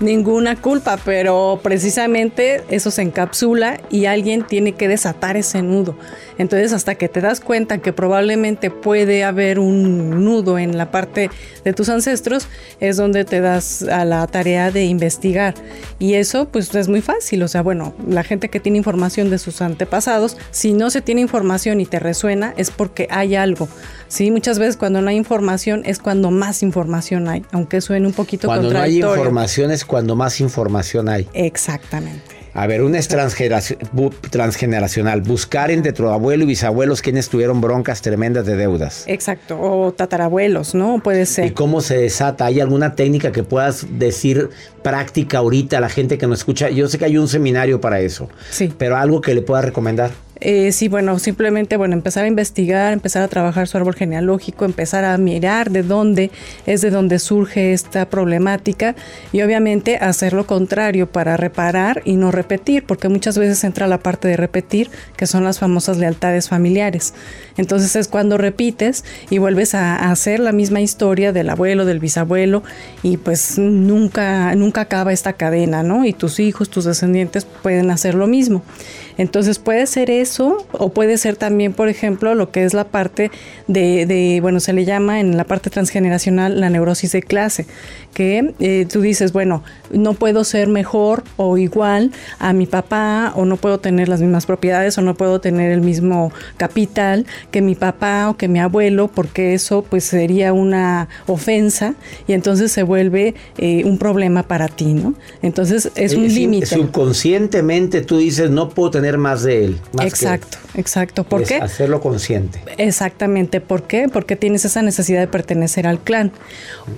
[0.00, 5.96] Ninguna culpa, pero precisamente eso se encapsula y alguien tiene que desatar ese nudo.
[6.38, 11.30] Entonces, hasta que te das cuenta que probablemente puede haber un nudo en la parte
[11.64, 12.48] de tus ancestros,
[12.80, 15.54] es donde te das a la tarea de investigar.
[15.98, 17.42] Y eso, pues, es muy fácil.
[17.42, 21.20] O sea, bueno, la gente que tiene información de sus antepasados, si no se tiene
[21.20, 23.68] información y te resuena, es porque hay algo.
[24.08, 28.12] Sí, muchas veces cuando no hay información es cuando más información hay, aunque suene un
[28.12, 31.28] poquito cuando no hay información es cuando más información hay.
[31.34, 32.40] Exactamente.
[32.54, 35.20] A ver, una es transgeneracional.
[35.20, 39.04] Buscar entre tu abuelo y bisabuelos quienes tuvieron broncas tremendas de deudas.
[39.08, 39.60] Exacto.
[39.60, 41.00] O tatarabuelos, ¿no?
[41.02, 41.46] Puede ser.
[41.46, 42.46] ¿Y cómo se desata?
[42.46, 44.50] ¿Hay alguna técnica que puedas decir
[44.82, 46.70] práctica ahorita a la gente que nos escucha?
[46.70, 48.28] Yo sé que hay un seminario para eso.
[48.50, 48.72] Sí.
[48.76, 50.10] Pero algo que le pueda recomendar.
[50.42, 55.04] Eh, sí, bueno, simplemente, bueno, empezar a investigar, empezar a trabajar su árbol genealógico, empezar
[55.04, 56.30] a mirar de dónde
[56.64, 58.94] es de dónde surge esta problemática
[59.32, 63.98] y obviamente hacer lo contrario para reparar y no repetir, porque muchas veces entra la
[63.98, 67.12] parte de repetir, que son las famosas lealtades familiares.
[67.58, 72.62] Entonces es cuando repites y vuelves a, hacer la misma historia del abuelo, del bisabuelo
[73.02, 76.06] y pues nunca, nunca acaba esta cadena, ¿no?
[76.06, 78.62] Y tus hijos, tus descendientes pueden hacer lo mismo.
[79.20, 83.30] Entonces puede ser eso o puede ser también, por ejemplo, lo que es la parte
[83.68, 87.66] de, bueno, se le llama en la parte transgeneracional la neurosis de clase,
[88.14, 93.44] que eh, tú dices, bueno, no puedo ser mejor o igual a mi papá o
[93.44, 97.74] no puedo tener las mismas propiedades o no puedo tener el mismo capital que mi
[97.74, 101.94] papá o que mi abuelo, porque eso pues sería una ofensa
[102.26, 105.12] y entonces se vuelve eh, un problema para ti, ¿no?
[105.42, 106.64] Entonces es un límite.
[106.64, 109.80] Subconscientemente tú dices, no puedo tener más de él.
[110.02, 111.24] exacto, exacto.
[111.24, 111.56] ¿Por qué?
[111.56, 112.60] Hacerlo consciente.
[112.78, 113.60] Exactamente.
[113.60, 114.08] ¿Por qué?
[114.08, 116.32] Porque tienes esa necesidad de pertenecer al clan.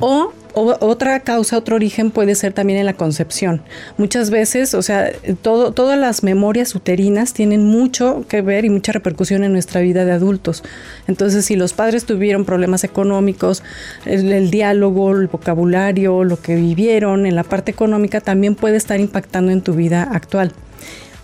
[0.00, 3.62] O otra causa, otro origen puede ser también en la concepción.
[3.96, 8.92] Muchas veces, o sea, todo, todas las memorias uterinas tienen mucho que ver y mucha
[8.92, 10.62] repercusión en nuestra vida de adultos.
[11.06, 13.62] Entonces, si los padres tuvieron problemas económicos,
[14.04, 19.52] el diálogo, el vocabulario, lo que vivieron en la parte económica también puede estar impactando
[19.52, 20.52] en tu vida actual.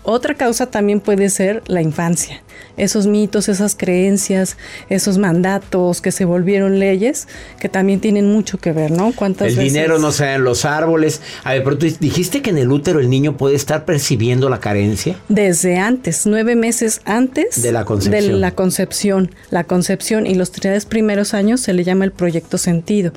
[0.03, 2.41] Otra causa también puede ser la infancia
[2.77, 4.57] esos mitos, esas creencias,
[4.89, 7.27] esos mandatos que se volvieron leyes,
[7.59, 9.11] que también tienen mucho que ver, ¿no?
[9.15, 11.21] ¿Cuántas el dinero no se da en los árboles.
[11.43, 14.59] A ver, pero tú dijiste que en el útero el niño puede estar percibiendo la
[14.59, 15.15] carencia.
[15.27, 18.31] Desde antes, nueve meses antes de la concepción.
[18.31, 22.57] De la concepción, la concepción y los tres primeros años se le llama el proyecto
[22.57, 23.11] sentido,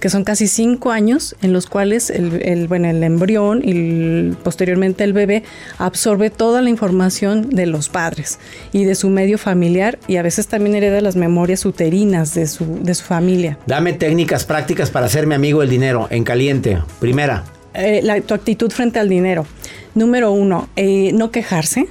[0.00, 5.12] que son casi cinco años en los cuales el, bueno, el embrión y posteriormente el
[5.12, 5.42] bebé
[5.78, 8.38] absorbe toda la información de los padres
[8.72, 12.82] y de su medio familiar y a veces también hereda las memorias uterinas de su,
[12.82, 13.58] de su familia.
[13.66, 16.78] Dame técnicas prácticas para hacerme amigo del dinero en caliente.
[16.98, 17.44] Primera.
[17.74, 19.46] Eh, la, tu actitud frente al dinero.
[19.94, 21.86] Número uno, eh, no quejarse,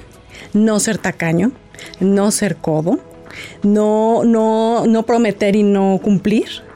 [0.52, 1.52] no ser tacaño,
[2.00, 2.98] no ser codo,
[3.62, 6.69] no, no, no prometer y no cumplir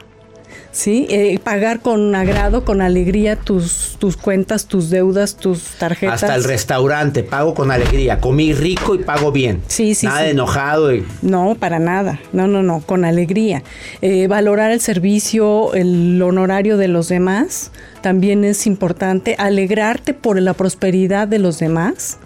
[0.75, 1.07] ¿sí?
[1.09, 6.21] Eh, pagar con agrado, con alegría tus, tus cuentas, tus deudas, tus tarjetas.
[6.21, 8.19] Hasta el restaurante, pago con alegría.
[8.19, 9.61] Comí rico y pago bien.
[9.67, 10.05] Sí, sí.
[10.05, 10.91] Nada enojado.
[11.21, 12.19] No, para nada.
[12.33, 13.63] No, no, no, con alegría.
[14.01, 19.35] Eh, valorar el servicio, el honorario de los demás también es importante.
[19.39, 22.17] Alegrarte por la prosperidad de los demás.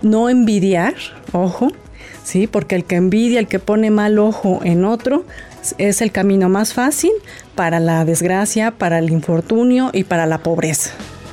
[0.00, 0.94] No envidiar,
[1.32, 1.70] ojo.
[2.24, 5.24] Sí, porque el que envidia, el que pone mal ojo en otro,
[5.78, 7.12] es el camino más fácil
[7.54, 10.90] para la desgracia, para el infortunio y para la pobreza.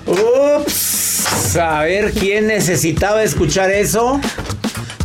[0.07, 4.19] Ups, a ver quién necesitaba escuchar eso.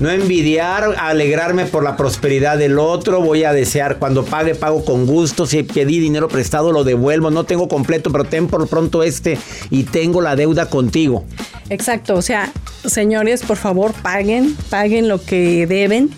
[0.00, 3.20] No envidiar, alegrarme por la prosperidad del otro.
[3.20, 5.46] Voy a desear cuando pague, pago con gusto.
[5.46, 7.30] Si pedí dinero prestado, lo devuelvo.
[7.30, 9.37] No tengo completo, pero ten por pronto este
[9.70, 11.26] y tengo la deuda contigo.
[11.68, 12.50] Exacto, o sea,
[12.85, 16.11] señores, por favor, paguen, paguen lo que deben,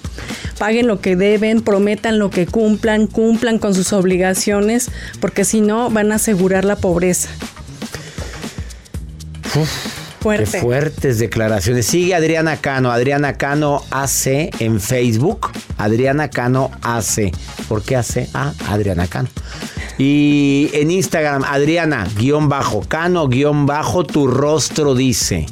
[0.63, 5.91] paguen lo que deben, prometan lo que cumplan, cumplan con sus obligaciones, porque si no
[5.91, 7.31] van a asegurar la pobreza.
[10.21, 10.53] Fuerte.
[10.53, 11.87] Qué fuertes declaraciones.
[11.87, 15.51] Sigue Adriana Cano, Adriana Cano AC en Facebook.
[15.79, 17.33] Adriana Cano AC.
[17.69, 18.29] ¿Por qué AC?
[18.33, 19.31] Ah, Adriana Cano.
[19.99, 25.47] Y en Instagram, Adriana, guion bajo, Cano, guion bajo, tu rostro dice.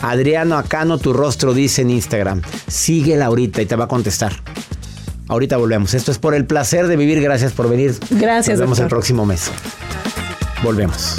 [0.00, 2.42] Adriano Acano, tu rostro dice en Instagram.
[2.66, 4.32] Síguela ahorita y te va a contestar.
[5.28, 5.92] Ahorita volvemos.
[5.94, 7.20] Esto es por el placer de vivir.
[7.20, 7.94] Gracias por venir.
[8.10, 8.58] Gracias.
[8.58, 9.50] Nos vemos el próximo mes.
[10.62, 11.16] Volvemos.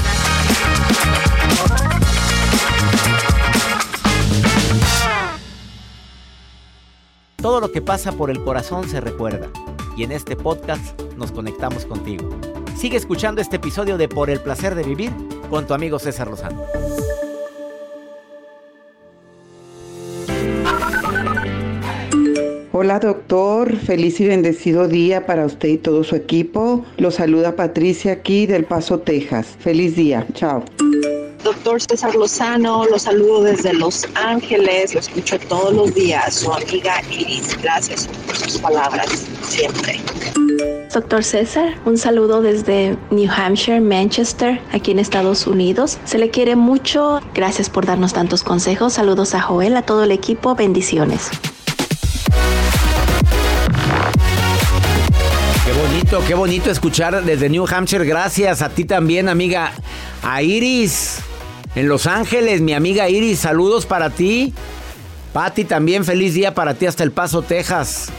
[7.37, 9.47] Todo lo que pasa por el corazón se recuerda.
[9.95, 12.29] Y en este podcast nos conectamos contigo.
[12.77, 15.11] Sigue escuchando este episodio de Por el placer de vivir
[15.49, 16.63] con tu amigo César Lozano.
[22.89, 26.83] Hola doctor, feliz y bendecido día para usted y todo su equipo.
[26.97, 29.45] Lo saluda Patricia aquí del Paso, Texas.
[29.59, 30.63] Feliz día, chao.
[31.43, 37.03] Doctor César Lozano, lo saludo desde Los Ángeles, lo escucho todos los días, su amiga
[37.11, 37.55] Iris.
[37.61, 39.99] Gracias por sus palabras, siempre.
[40.91, 45.99] Doctor César, un saludo desde New Hampshire, Manchester, aquí en Estados Unidos.
[46.05, 47.21] Se le quiere mucho.
[47.35, 48.93] Gracias por darnos tantos consejos.
[48.93, 50.55] Saludos a Joel, a todo el equipo.
[50.55, 51.29] Bendiciones.
[56.17, 58.03] Qué bonito escuchar desde New Hampshire.
[58.03, 59.73] Gracias a ti también, amiga.
[60.23, 61.19] A Iris,
[61.75, 64.53] en Los Ángeles, mi amiga Iris, saludos para ti.
[65.33, 68.09] Patti, también feliz día para ti hasta El Paso, Texas.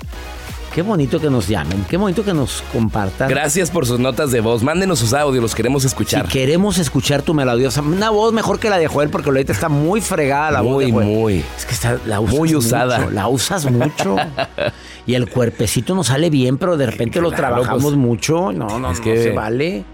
[0.75, 3.29] Qué bonito que nos llamen, qué bonito que nos compartan.
[3.29, 4.63] Gracias por sus notas de voz.
[4.63, 6.27] Mándenos sus audios, los queremos escuchar.
[6.27, 9.69] Si queremos escuchar tu melodiosa, una voz mejor que la de Joel, porque ahorita está
[9.69, 11.05] muy fregada la muy, voz.
[11.05, 11.45] Muy, muy.
[11.57, 13.09] Es que está, la usas muy usada.
[13.11, 14.17] la usas mucho.
[15.07, 18.53] y el cuerpecito nos sale bien, pero de repente lo trabajamos pues, mucho.
[18.53, 19.85] No, no, es que no se vale.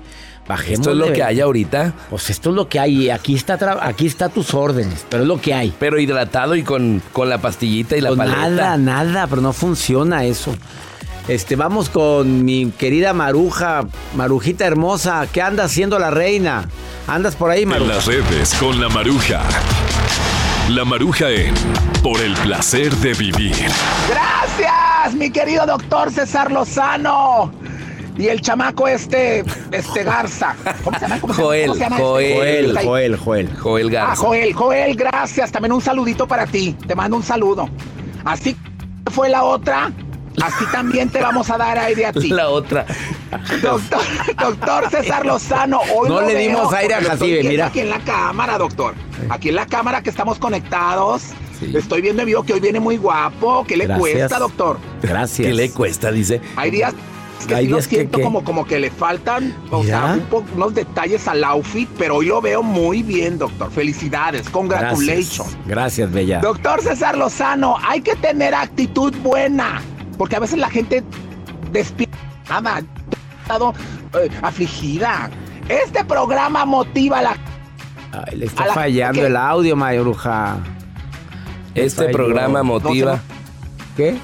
[0.48, 1.92] Bajemos esto es lo que hay ahorita.
[2.08, 3.10] Pues esto es lo que hay.
[3.10, 5.72] Aquí está, aquí está tus órdenes, pero es lo que hay.
[5.78, 8.46] Pero hidratado y con, con la pastillita y la pues paleta.
[8.46, 10.54] Nada, nada, pero no funciona eso.
[11.28, 15.26] Este, vamos con mi querida Maruja, Marujita hermosa.
[15.32, 16.68] ¿Qué anda haciendo la reina?
[17.08, 17.90] ¿Andas por ahí, Maruja?
[17.90, 19.42] En las redes con la Maruja.
[20.68, 21.54] La Maruja en
[22.02, 23.54] Por el placer de vivir.
[24.08, 27.52] Gracias, mi querido doctor César Lozano.
[28.18, 30.56] Y el chamaco este, este Garza.
[30.82, 31.20] ¿Cómo se llama?
[31.20, 34.12] Joel, Joel, Joel, Joel, Joel Garza.
[34.12, 35.52] Ah, Joel, Joel, gracias.
[35.52, 36.76] También un saludito para ti.
[36.86, 37.68] Te mando un saludo.
[38.24, 38.56] Así
[39.10, 39.92] fue la otra.
[40.42, 42.28] Así también te vamos a dar aire a ti.
[42.28, 42.86] La otra.
[43.62, 44.00] Doctor,
[44.38, 47.66] doctor César Lozano, hoy no le dimos aire a Jacibe, mira.
[47.66, 48.94] Aquí en la cámara, doctor.
[49.30, 51.32] Aquí en la cámara que estamos conectados.
[51.74, 53.64] Estoy viendo en vivo que hoy viene muy guapo.
[53.66, 54.78] ¿Qué le cuesta, doctor?
[55.02, 55.48] Gracias.
[55.48, 56.12] ¿Qué le cuesta?
[56.12, 56.40] Dice.
[56.56, 56.94] Hay días
[57.44, 60.18] que Hay sí siento como, como que le faltan o sea,
[60.54, 63.70] unos detalles al outfit, pero hoy lo veo muy bien, doctor.
[63.70, 65.56] Felicidades, congratulations.
[65.66, 66.40] Gracias, Gracias Bella.
[66.40, 69.82] Doctor César Lozano, hay que tener actitud buena.
[70.16, 71.02] Porque a veces la gente
[71.72, 72.14] despierta,
[74.14, 75.30] eh, afligida.
[75.68, 77.36] Este programa motiva a la.
[78.12, 80.58] Ay, le está fallando el audio, Mayruja.
[81.74, 83.20] Este programa motiva.
[83.96, 84.16] ¿Qué?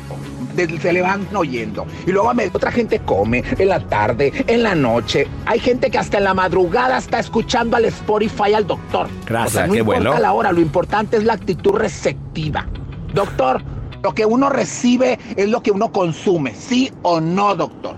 [0.81, 1.87] Se le van oyendo.
[2.07, 5.27] Y luego a otra gente come en la tarde, en la noche.
[5.47, 9.09] Hay gente que hasta en la madrugada está escuchando al Spotify al doctor.
[9.27, 10.21] Gracias, no qué importa bueno.
[10.21, 12.67] la hora, lo importante es la actitud receptiva.
[13.15, 13.63] Doctor,
[14.03, 17.97] lo que uno recibe es lo que uno consume, ¿sí o no, doctor?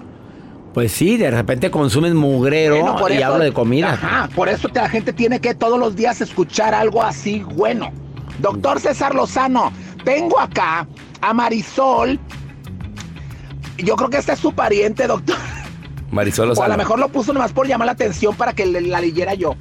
[0.74, 3.92] Pues sí, de repente consumen mugrero y hablo de comida.
[3.92, 7.92] Ajá, por eso la gente tiene que todos los días escuchar algo así bueno.
[8.40, 9.72] Doctor César Lozano,
[10.04, 10.86] tengo acá
[11.20, 12.18] a Marisol.
[13.78, 15.36] Yo creo que este es su pariente, doctor.
[16.10, 16.62] Marisol Lozano.
[16.62, 19.34] O a lo mejor lo puso nomás por llamar la atención para que la leyera
[19.34, 19.56] yo.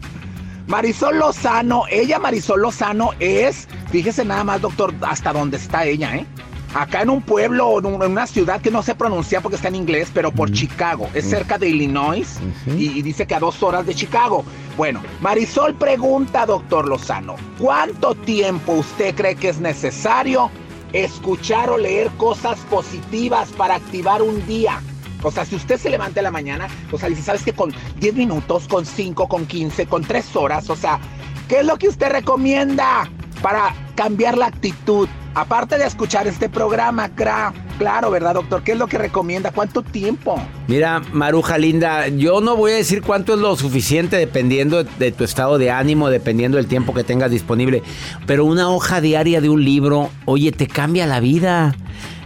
[0.67, 6.25] Marisol Lozano, ella Marisol Lozano es, fíjese nada más, doctor, hasta dónde está ella, ¿eh?
[6.73, 10.09] Acá en un pueblo, en una ciudad que no sé pronunciar porque está en inglés,
[10.11, 11.07] pero por Chicago.
[11.13, 14.43] Es cerca de Illinois y, dice que a dos horas de Chicago.
[14.75, 20.49] Bueno, Marisol pregunta, doctor Lozano, ¿cuánto tiempo usted cree que es necesario
[20.93, 24.81] escuchar o leer cosas positivas para activar un día?
[25.23, 27.73] O sea, si usted se levanta en la mañana, o sea, dice, ¿sabes que Con
[27.99, 30.99] 10 minutos, con 5, con 15, con 3 horas, o sea,
[31.47, 33.09] ¿qué es lo que usted recomienda
[33.41, 35.07] para cambiar la actitud?
[35.35, 38.63] Aparte de escuchar este programa, Cra, Claro, ¿verdad, doctor?
[38.63, 39.51] ¿Qué es lo que recomienda?
[39.51, 40.39] ¿Cuánto tiempo?
[40.67, 45.23] Mira, Maruja linda, yo no voy a decir cuánto es lo suficiente dependiendo de tu
[45.23, 47.83] estado de ánimo, dependiendo del tiempo que tengas disponible,
[48.27, 51.75] pero una hoja diaria de un libro, oye, te cambia la vida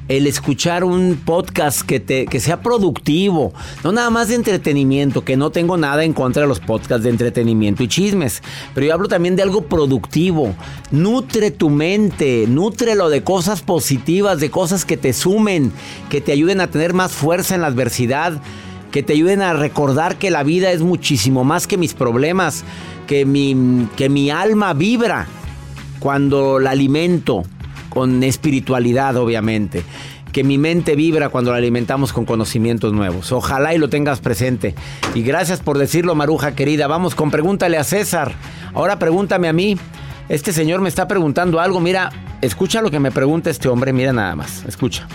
[0.08, 3.54] el escuchar un podcast que, te, que sea productivo,
[3.84, 7.10] no nada más de entretenimiento, que no tengo nada en contra de los podcasts de
[7.10, 8.42] entretenimiento y chismes,
[8.74, 10.56] pero yo hablo también de algo productivo.
[10.92, 15.72] Nutre tu mente, nutrelo de cosas positivas, de cosas que te sumen,
[16.10, 18.42] que te ayuden a tener más fuerza en la adversidad,
[18.92, 22.64] que te ayuden a recordar que la vida es muchísimo más que mis problemas,
[23.08, 25.28] que mi, que mi alma vibra
[26.00, 27.44] cuando la alimento
[27.98, 29.82] con espiritualidad, obviamente.
[30.32, 33.32] Que mi mente vibra cuando la alimentamos con conocimientos nuevos.
[33.32, 34.76] Ojalá y lo tengas presente.
[35.16, 36.86] Y gracias por decirlo, Maruja querida.
[36.86, 38.34] Vamos con pregúntale a César.
[38.76, 39.80] Ahora pregúntame a mí.
[40.30, 41.80] Este señor me está preguntando algo.
[41.80, 43.94] Mira, escucha lo que me pregunta este hombre.
[43.94, 44.64] Mira nada más.
[44.68, 45.08] Escucha.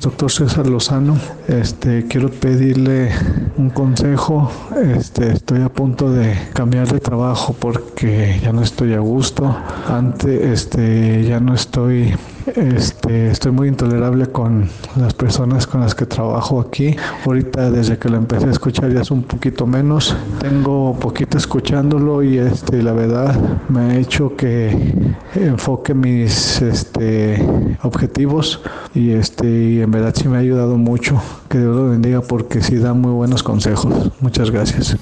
[0.00, 3.10] Doctor César Lozano, este, quiero pedirle
[3.58, 4.50] un consejo.
[4.96, 9.54] Este, estoy a punto de cambiar de trabajo porque ya no estoy a gusto.
[9.86, 12.14] Antes, este, ya no estoy
[12.46, 16.96] este, estoy muy intolerable con las personas con las que trabajo aquí.
[17.24, 20.16] Ahorita desde que lo empecé a escuchar ya es un poquito menos.
[20.40, 23.38] Tengo poquito escuchándolo y este, la verdad
[23.68, 24.94] me ha hecho que
[25.34, 27.46] enfoque mis este,
[27.82, 28.62] objetivos
[28.94, 31.20] y, este, y en verdad sí me ha ayudado mucho.
[31.48, 34.10] Que Dios lo bendiga porque sí da muy buenos consejos.
[34.20, 34.96] Muchas gracias.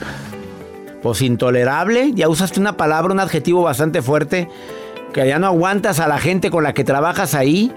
[1.03, 4.49] Pues intolerable, ya usaste una palabra, un adjetivo bastante fuerte
[5.13, 7.73] que ya no aguantas a la gente con la que trabajas ahí,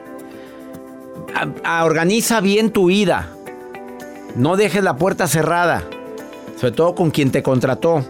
[1.84, 3.30] organiza bien tu vida.
[4.36, 5.84] No dejes la puerta cerrada,
[6.60, 8.04] sobre todo con quien te contrató.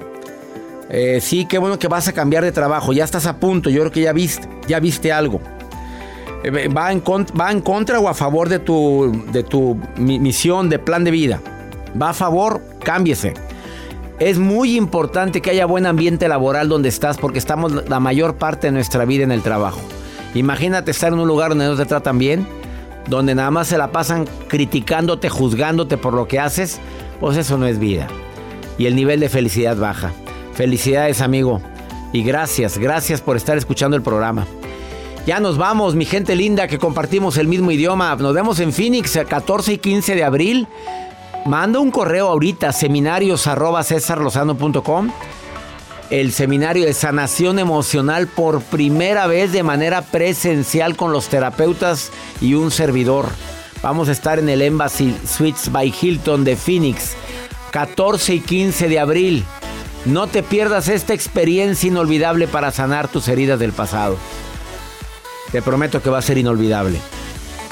[0.90, 3.82] Eh, sí, qué bueno que vas a cambiar de trabajo, ya estás a punto, yo
[3.82, 5.40] creo que ya viste, ya viste algo.
[6.44, 10.80] Eh, va, en ¿Va en contra o a favor de tu, de tu misión, de
[10.80, 11.40] plan de vida?
[12.00, 12.62] ¿Va a favor?
[12.84, 13.34] Cámbiese.
[14.22, 18.68] Es muy importante que haya buen ambiente laboral donde estás porque estamos la mayor parte
[18.68, 19.82] de nuestra vida en el trabajo.
[20.36, 22.48] Imagínate estar en un lugar donde no te tratan bien,
[23.08, 26.80] donde nada más se la pasan criticándote, juzgándote por lo que haces,
[27.20, 28.06] pues eso no es vida.
[28.78, 30.12] Y el nivel de felicidad baja.
[30.54, 31.60] Felicidades amigo.
[32.14, 34.46] Y gracias, gracias por estar escuchando el programa.
[35.26, 38.16] Ya nos vamos, mi gente linda, que compartimos el mismo idioma.
[38.18, 40.68] Nos vemos en Phoenix el 14 y 15 de abril.
[41.46, 43.48] Manda un correo ahorita, seminarios
[46.12, 52.12] El seminario de sanación emocional por primera vez de manera presencial con los terapeutas
[52.42, 53.30] y un servidor.
[53.82, 57.16] Vamos a estar en el Embassy Suites by Hilton de Phoenix,
[57.72, 59.46] 14 y 15 de abril.
[60.06, 64.16] No te pierdas esta experiencia inolvidable para sanar tus heridas del pasado.
[65.52, 67.00] Te prometo que va a ser inolvidable.